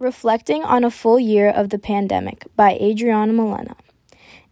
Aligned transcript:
Reflecting 0.00 0.64
on 0.64 0.82
a 0.82 0.90
Full 0.90 1.20
Year 1.20 1.48
of 1.48 1.68
the 1.68 1.78
Pandemic 1.78 2.46
by 2.56 2.76
Adriana 2.82 3.32
Molena. 3.32 3.76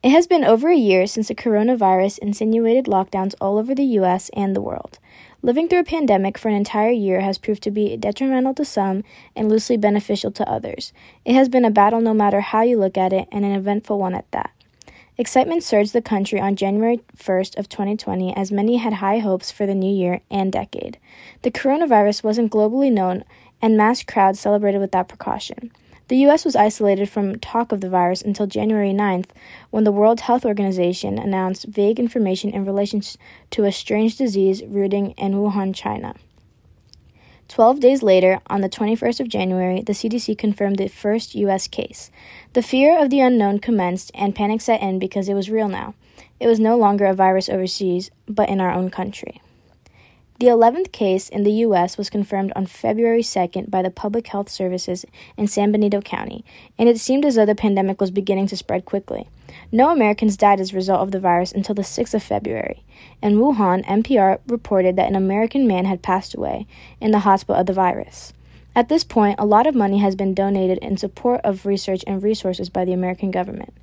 It 0.00 0.10
has 0.10 0.28
been 0.28 0.44
over 0.44 0.70
a 0.70 0.76
year 0.76 1.04
since 1.08 1.26
the 1.26 1.34
coronavirus 1.34 2.20
insinuated 2.20 2.84
lockdowns 2.84 3.34
all 3.40 3.58
over 3.58 3.74
the 3.74 3.98
US 3.98 4.30
and 4.34 4.54
the 4.54 4.60
world. 4.60 5.00
Living 5.42 5.66
through 5.66 5.80
a 5.80 5.84
pandemic 5.84 6.38
for 6.38 6.48
an 6.48 6.54
entire 6.54 6.92
year 6.92 7.22
has 7.22 7.38
proved 7.38 7.64
to 7.64 7.72
be 7.72 7.96
detrimental 7.96 8.54
to 8.54 8.64
some 8.64 9.02
and 9.34 9.48
loosely 9.48 9.76
beneficial 9.76 10.30
to 10.30 10.48
others. 10.48 10.92
It 11.24 11.34
has 11.34 11.48
been 11.48 11.64
a 11.64 11.72
battle 11.72 12.00
no 12.00 12.14
matter 12.14 12.40
how 12.40 12.62
you 12.62 12.78
look 12.78 12.96
at 12.96 13.12
it 13.12 13.26
and 13.32 13.44
an 13.44 13.50
eventful 13.50 13.98
one 13.98 14.14
at 14.14 14.30
that. 14.30 14.52
Excitement 15.18 15.62
surged 15.62 15.92
the 15.92 16.00
country 16.00 16.40
on 16.40 16.56
January 16.56 17.00
1st 17.16 17.58
of 17.58 17.68
2020 17.68 18.34
as 18.34 18.50
many 18.50 18.76
had 18.76 18.94
high 18.94 19.18
hopes 19.18 19.50
for 19.50 19.66
the 19.66 19.74
new 19.74 19.92
year 19.92 20.20
and 20.30 20.52
decade. 20.52 20.98
The 21.42 21.50
coronavirus 21.50 22.22
wasn't 22.22 22.52
globally 22.52 22.90
known 22.90 23.24
and 23.62 23.76
mass 23.76 24.02
crowds 24.02 24.40
celebrated 24.40 24.80
without 24.80 25.08
precaution. 25.08 25.70
The 26.08 26.18
U.S. 26.18 26.44
was 26.44 26.56
isolated 26.56 27.08
from 27.08 27.38
talk 27.38 27.72
of 27.72 27.80
the 27.80 27.88
virus 27.88 28.20
until 28.20 28.46
January 28.46 28.90
9th, 28.92 29.30
when 29.70 29.84
the 29.84 29.92
World 29.92 30.20
Health 30.20 30.44
Organization 30.44 31.18
announced 31.18 31.64
vague 31.64 31.98
information 31.98 32.50
in 32.50 32.66
relation 32.66 33.00
to 33.50 33.64
a 33.64 33.72
strange 33.72 34.18
disease 34.18 34.62
rooting 34.64 35.12
in 35.12 35.34
Wuhan, 35.34 35.74
China. 35.74 36.14
Twelve 37.48 37.80
days 37.80 38.02
later, 38.02 38.40
on 38.46 38.62
the 38.62 38.68
21st 38.68 39.20
of 39.20 39.28
January, 39.28 39.82
the 39.82 39.92
CDC 39.92 40.36
confirmed 40.38 40.78
the 40.78 40.88
first 40.88 41.34
U.S. 41.34 41.68
case. 41.68 42.10
The 42.54 42.62
fear 42.62 42.98
of 42.98 43.10
the 43.10 43.20
unknown 43.20 43.58
commenced, 43.58 44.10
and 44.14 44.34
panic 44.34 44.60
set 44.60 44.80
in 44.80 44.98
because 44.98 45.28
it 45.28 45.34
was 45.34 45.50
real 45.50 45.68
now. 45.68 45.94
It 46.40 46.46
was 46.46 46.58
no 46.58 46.76
longer 46.76 47.06
a 47.06 47.14
virus 47.14 47.48
overseas, 47.48 48.10
but 48.26 48.48
in 48.48 48.60
our 48.60 48.72
own 48.72 48.90
country. 48.90 49.40
The 50.42 50.48
11th 50.48 50.90
case 50.90 51.28
in 51.28 51.44
the 51.44 51.52
U.S. 51.66 51.96
was 51.96 52.10
confirmed 52.10 52.52
on 52.56 52.66
February 52.66 53.22
2nd 53.22 53.70
by 53.70 53.80
the 53.80 53.92
Public 53.92 54.26
Health 54.26 54.48
Services 54.48 55.04
in 55.36 55.46
San 55.46 55.70
Benito 55.70 56.00
County, 56.00 56.44
and 56.76 56.88
it 56.88 56.98
seemed 56.98 57.24
as 57.24 57.36
though 57.36 57.46
the 57.46 57.54
pandemic 57.54 58.00
was 58.00 58.10
beginning 58.10 58.48
to 58.48 58.56
spread 58.56 58.84
quickly. 58.84 59.28
No 59.70 59.90
Americans 59.90 60.36
died 60.36 60.58
as 60.58 60.72
a 60.72 60.74
result 60.74 61.00
of 61.00 61.12
the 61.12 61.20
virus 61.20 61.52
until 61.52 61.76
the 61.76 61.82
6th 61.82 62.12
of 62.12 62.24
February. 62.24 62.82
In 63.22 63.36
Wuhan, 63.36 63.84
NPR 63.84 64.40
reported 64.48 64.96
that 64.96 65.08
an 65.08 65.14
American 65.14 65.68
man 65.68 65.84
had 65.84 66.02
passed 66.02 66.34
away 66.34 66.66
in 67.00 67.12
the 67.12 67.20
hospital 67.20 67.60
of 67.60 67.66
the 67.66 67.72
virus. 67.72 68.32
At 68.74 68.88
this 68.88 69.04
point, 69.04 69.38
a 69.38 69.46
lot 69.46 69.68
of 69.68 69.76
money 69.76 69.98
has 69.98 70.16
been 70.16 70.34
donated 70.34 70.78
in 70.78 70.96
support 70.96 71.40
of 71.44 71.66
research 71.66 72.02
and 72.04 72.20
resources 72.20 72.68
by 72.68 72.84
the 72.84 72.92
American 72.92 73.30
government. 73.30 73.74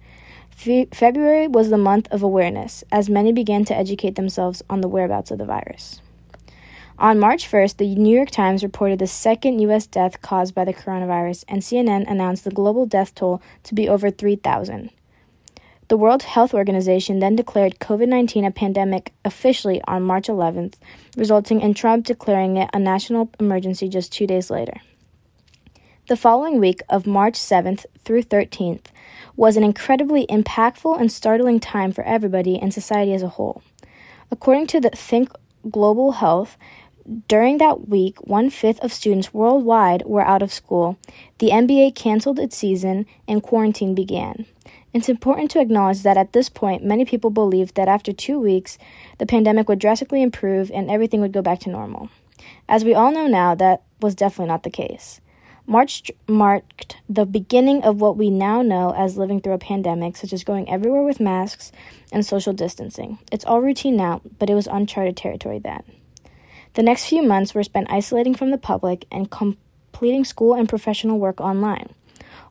Fe- 0.50 0.90
February 0.92 1.48
was 1.48 1.70
the 1.70 1.78
month 1.78 2.10
of 2.12 2.22
awareness, 2.22 2.84
as 2.92 3.10
many 3.10 3.32
began 3.32 3.64
to 3.64 3.78
educate 3.78 4.16
themselves 4.16 4.62
on 4.70 4.82
the 4.82 4.90
whereabouts 4.90 5.32
of 5.32 5.38
the 5.38 5.46
virus. 5.46 6.02
On 7.00 7.18
March 7.18 7.50
1st, 7.50 7.78
the 7.78 7.96
New 7.96 8.14
York 8.14 8.30
Times 8.30 8.62
reported 8.62 9.00
the 9.00 9.08
second 9.08 9.60
U.S. 9.60 9.88
death 9.88 10.22
caused 10.22 10.54
by 10.54 10.66
the 10.66 10.74
coronavirus, 10.74 11.46
and 11.48 11.62
CNN 11.62 12.06
announced 12.12 12.44
the 12.44 12.52
global 12.52 12.86
death 12.86 13.16
toll 13.16 13.42
to 13.64 13.74
be 13.74 13.88
over 13.88 14.12
3,000. 14.12 14.90
The 15.88 15.96
World 15.96 16.24
Health 16.24 16.54
Organization 16.54 17.20
then 17.20 17.38
declared 17.38 17.80
COVID 17.80 18.10
19 18.10 18.44
a 18.44 18.52
pandemic 18.52 19.14
officially 19.24 19.82
on 19.88 20.04
March 20.04 20.28
11th, 20.28 20.74
resulting 21.16 21.62
in 21.62 21.74
Trump 21.74 22.06
declaring 22.06 22.58
it 22.58 22.70
a 22.74 22.80
national 22.80 23.32
emergency 23.40 23.88
just 23.88 24.12
two 24.12 24.28
days 24.28 24.50
later. 24.50 24.82
The 26.10 26.18
following 26.18 26.60
week 26.60 26.82
of 26.90 27.08
March 27.08 27.36
7th 27.36 27.86
through 28.04 28.24
13th 28.24 28.88
was 29.38 29.56
an 29.56 29.64
incredibly 29.64 30.28
impactful 30.28 31.00
and 31.00 31.10
startling 31.10 31.62
time 31.62 31.94
for 31.94 32.04
everybody 32.04 32.60
and 32.60 32.74
society 32.74 33.14
as 33.14 33.24
a 33.24 33.30
whole. 33.30 33.64
According 34.30 34.68
to 34.68 34.82
the 34.82 34.90
Think 34.90 35.32
Global 35.70 36.14
Health, 36.14 36.58
during 37.28 37.58
that 37.58 37.88
week, 37.88 38.20
one 38.28 38.50
fifth 38.50 38.80
of 38.82 38.94
students 38.94 39.34
worldwide 39.34 40.04
were 40.06 40.26
out 40.26 40.44
of 40.44 40.54
school. 40.54 41.00
The 41.40 41.50
NBA 41.50 41.96
canceled 41.96 42.40
its 42.40 42.56
season 42.56 43.08
and 43.28 43.42
quarantine 43.42 43.96
began. 43.96 44.46
It's 44.94 45.10
important 45.10 45.50
to 45.52 45.60
acknowledge 45.60 46.04
that 46.04 46.18
at 46.18 46.34
this 46.34 46.50
point, 46.50 46.84
many 46.84 47.06
people 47.06 47.30
believed 47.32 47.76
that 47.76 47.88
after 47.88 48.12
two 48.12 48.40
weeks, 48.40 48.78
the 49.18 49.26
pandemic 49.26 49.68
would 49.68 49.80
drastically 49.80 50.22
improve 50.22 50.70
and 50.72 50.90
everything 50.90 51.22
would 51.22 51.32
go 51.32 51.42
back 51.42 51.60
to 51.62 51.70
normal. 51.70 52.10
As 52.68 52.86
we 52.86 52.94
all 52.94 53.12
know 53.12 53.28
now, 53.28 53.56
that 53.56 53.82
was 54.02 54.16
definitely 54.16 54.50
not 54.50 54.64
the 54.64 54.70
case. 54.70 55.20
March 55.66 56.12
marked 56.28 56.98
the 57.08 57.26
beginning 57.26 57.84
of 57.84 58.02
what 58.02 58.18
we 58.18 58.32
now 58.32 58.62
know 58.64 58.94
as 58.96 59.18
living 59.18 59.40
through 59.40 59.54
a 59.54 59.60
pandemic, 59.60 60.18
such 60.18 60.34
as 60.34 60.44
going 60.44 60.70
everywhere 60.70 61.04
with 61.04 61.20
masks 61.20 61.72
and 62.12 62.26
social 62.26 62.54
distancing. 62.54 63.20
It's 63.32 63.46
all 63.46 63.62
routine 63.62 63.96
now, 63.96 64.22
but 64.40 64.50
it 64.50 64.56
was 64.56 64.66
uncharted 64.68 65.16
territory 65.16 65.60
then. 65.60 65.84
The 66.76 66.84
next 66.84 67.06
few 67.06 67.24
months 67.24 67.56
were 67.56 67.64
spent 67.64 67.92
isolating 67.92 68.36
from 68.36 68.52
the 68.52 68.58
public 68.58 69.06
and 69.12 69.32
completing 69.32 70.24
school 70.24 70.54
and 70.54 70.70
professional 70.70 71.18
work 71.18 71.42
online. 71.42 71.94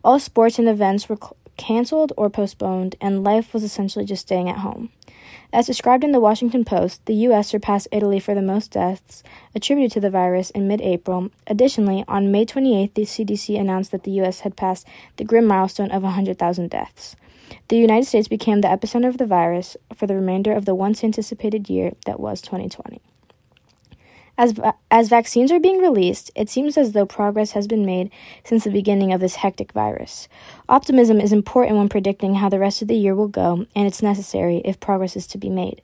All 0.02 0.18
sports 0.18 0.58
and 0.58 0.68
events 0.68 1.08
were 1.08 1.18
canceled 1.56 2.12
or 2.16 2.30
postponed, 2.30 2.96
and 3.00 3.22
life 3.22 3.52
was 3.52 3.62
essentially 3.62 4.04
just 4.04 4.22
staying 4.22 4.48
at 4.48 4.58
home. 4.58 4.90
As 5.52 5.66
described 5.66 6.04
in 6.04 6.12
the 6.12 6.20
Washington 6.20 6.64
Post, 6.64 7.04
the 7.06 7.14
U.S. 7.14 7.48
surpassed 7.48 7.88
Italy 7.90 8.20
for 8.20 8.34
the 8.34 8.42
most 8.42 8.72
deaths 8.72 9.22
attributed 9.54 9.92
to 9.92 10.00
the 10.00 10.10
virus 10.10 10.50
in 10.50 10.68
mid 10.68 10.80
April. 10.80 11.30
Additionally, 11.46 12.04
on 12.06 12.30
May 12.30 12.44
28th, 12.44 12.94
the 12.94 13.02
CDC 13.02 13.58
announced 13.58 13.90
that 13.92 14.02
the 14.02 14.10
U.S. 14.12 14.40
had 14.40 14.56
passed 14.56 14.86
the 15.16 15.24
grim 15.24 15.46
milestone 15.46 15.90
of 15.90 16.02
100,000 16.02 16.70
deaths. 16.70 17.16
The 17.68 17.78
United 17.78 18.06
States 18.06 18.28
became 18.28 18.60
the 18.60 18.68
epicenter 18.68 19.08
of 19.08 19.18
the 19.18 19.26
virus 19.26 19.76
for 19.94 20.06
the 20.06 20.16
remainder 20.16 20.52
of 20.52 20.64
the 20.64 20.74
once 20.74 21.02
anticipated 21.02 21.70
year 21.70 21.92
that 22.04 22.20
was 22.20 22.42
2020. 22.42 23.00
As, 24.38 24.54
as 24.88 25.08
vaccines 25.08 25.50
are 25.50 25.58
being 25.58 25.78
released, 25.78 26.30
it 26.36 26.48
seems 26.48 26.78
as 26.78 26.92
though 26.92 27.04
progress 27.04 27.52
has 27.52 27.66
been 27.66 27.84
made 27.84 28.08
since 28.44 28.62
the 28.62 28.70
beginning 28.70 29.12
of 29.12 29.20
this 29.20 29.34
hectic 29.34 29.72
virus. 29.72 30.28
Optimism 30.68 31.20
is 31.20 31.32
important 31.32 31.76
when 31.76 31.88
predicting 31.88 32.36
how 32.36 32.48
the 32.48 32.60
rest 32.60 32.80
of 32.80 32.86
the 32.86 32.94
year 32.94 33.16
will 33.16 33.26
go, 33.26 33.66
and 33.74 33.88
it's 33.88 34.00
necessary 34.00 34.62
if 34.64 34.78
progress 34.78 35.16
is 35.16 35.26
to 35.26 35.38
be 35.38 35.50
made. 35.50 35.82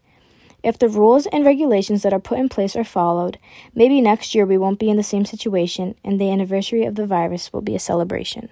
If 0.62 0.78
the 0.78 0.88
rules 0.88 1.26
and 1.26 1.44
regulations 1.44 2.02
that 2.02 2.12
are 2.12 2.20
put 2.20 2.38
in 2.38 2.48
place 2.48 2.76
are 2.76 2.84
followed, 2.84 3.38
maybe 3.74 4.00
next 4.00 4.36
year 4.36 4.46
we 4.46 4.56
won't 4.56 4.78
be 4.78 4.88
in 4.88 4.96
the 4.96 5.02
same 5.02 5.24
situation 5.24 5.96
and 6.04 6.20
the 6.20 6.30
anniversary 6.30 6.84
of 6.84 6.94
the 6.94 7.06
virus 7.06 7.52
will 7.52 7.60
be 7.60 7.74
a 7.74 7.80
celebration. 7.80 8.48